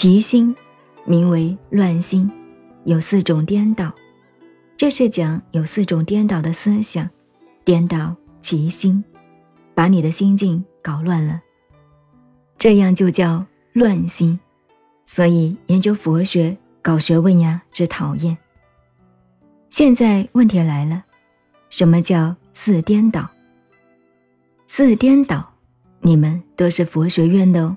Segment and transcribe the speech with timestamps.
[0.00, 0.54] 其心
[1.04, 2.30] 名为乱心，
[2.84, 3.92] 有四种颠倒。
[4.76, 7.10] 这是讲有四种颠倒的思想，
[7.64, 9.02] 颠倒其心，
[9.74, 11.42] 把你的心境搞乱了，
[12.56, 14.38] 这样就叫乱心。
[15.04, 18.38] 所以研究佛学、搞学问呀，之讨厌。
[19.68, 21.02] 现在问题来了，
[21.70, 23.28] 什么叫四颠倒？
[24.68, 25.54] 四颠倒，
[26.02, 27.76] 你们都是佛学院的哦。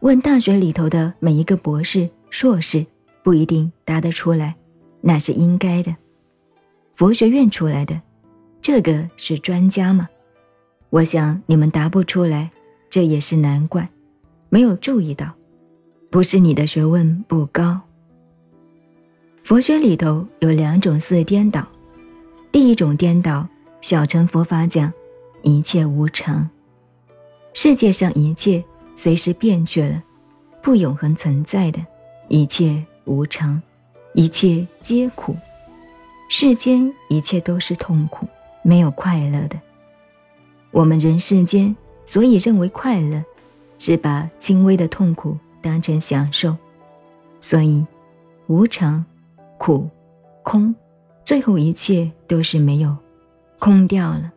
[0.00, 2.84] 问大学里头的每一个博士、硕士，
[3.22, 4.54] 不一定答得出来，
[5.00, 5.94] 那是应该的。
[6.94, 8.00] 佛学院出来的，
[8.60, 10.08] 这个是专家吗？
[10.90, 12.50] 我想你们答不出来，
[12.90, 13.88] 这也是难怪，
[14.50, 15.34] 没有注意到，
[16.10, 17.80] 不是你的学问不高。
[19.42, 21.66] 佛学里头有两种四颠倒，
[22.52, 23.48] 第一种颠倒，
[23.80, 24.92] 小乘佛法讲
[25.42, 26.48] 一切无常，
[27.54, 28.62] 世界上一切
[28.96, 30.02] 随时变去了，
[30.60, 31.80] 不永恒存在的，
[32.26, 33.62] 一切无常，
[34.14, 35.36] 一切皆苦，
[36.28, 38.26] 世间一切都是痛苦，
[38.62, 39.56] 没有快乐的。
[40.72, 43.22] 我们人世间所以认为快乐，
[43.78, 46.56] 是把轻微的痛苦当成享受，
[47.38, 47.86] 所以
[48.48, 49.04] 无常。
[49.58, 49.88] 苦，
[50.42, 50.74] 空，
[51.24, 52.94] 最后一切都是没有，
[53.58, 54.30] 空掉了。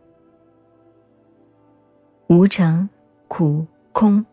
[2.28, 2.88] 无常，
[3.28, 4.24] 苦，空，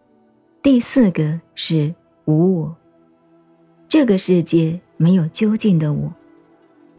[0.62, 1.94] 第四个是
[2.26, 2.76] 无我。
[3.88, 6.14] 这个世界没有究竟的我，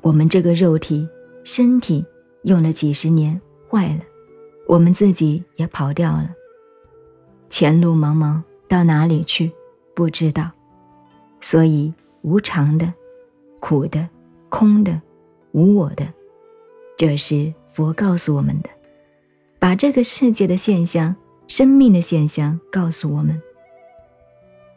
[0.01, 1.06] 我们这个肉体
[1.45, 2.05] 身体
[2.45, 3.39] 用了几十年
[3.70, 4.01] 坏了，
[4.67, 6.31] 我们自己也跑掉了。
[7.51, 9.51] 前路茫茫，到哪里去？
[9.95, 10.51] 不知道。
[11.41, 11.92] 所以
[12.23, 12.92] 无常的。
[13.61, 14.09] 苦的、
[14.48, 15.03] 空的、
[15.51, 16.06] 无我的，
[16.97, 18.70] 这是佛告诉我们的，
[19.59, 21.17] 把这个世界的现象、
[21.48, 23.42] 生命的现象告诉我们。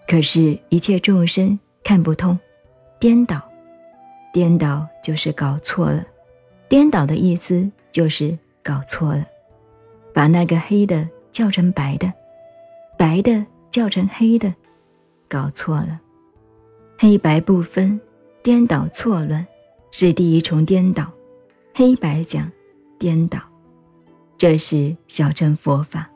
[0.07, 2.37] 可是，一切众生看不通，
[2.99, 3.41] 颠倒，
[4.33, 6.05] 颠倒就是搞错了。
[6.67, 9.25] 颠倒的意思就是搞错了，
[10.13, 12.11] 把那个黑的叫成白的，
[12.97, 14.53] 白的叫成黑的，
[15.29, 15.99] 搞错了，
[16.97, 17.99] 黑白不分。
[18.43, 19.45] 颠倒错乱
[19.91, 21.05] 是第一重颠倒，
[21.75, 22.51] 黑白讲
[22.97, 23.37] 颠倒，
[24.35, 26.09] 这是小乘佛法。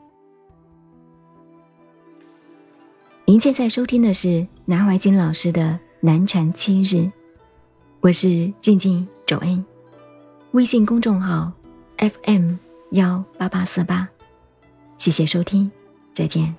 [3.28, 7.10] 您现在收听的是南怀瑾老师的南禅七日，
[7.98, 9.64] 我是静静周恩，
[10.52, 11.50] 微信公众号
[11.98, 12.54] FM
[12.92, 14.08] 幺八八四八，
[14.96, 15.68] 谢谢收听，
[16.14, 16.54] 再见。